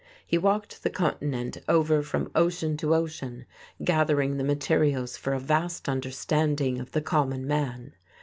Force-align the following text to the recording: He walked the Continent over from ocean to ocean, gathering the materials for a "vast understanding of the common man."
He 0.25 0.35
walked 0.39 0.81
the 0.81 0.89
Continent 0.89 1.57
over 1.69 2.01
from 2.01 2.31
ocean 2.33 2.75
to 2.77 2.95
ocean, 2.95 3.45
gathering 3.83 4.37
the 4.37 4.43
materials 4.43 5.15
for 5.15 5.33
a 5.33 5.39
"vast 5.39 5.87
understanding 5.87 6.79
of 6.79 6.93
the 6.93 7.03
common 7.03 7.45
man." 7.45 7.93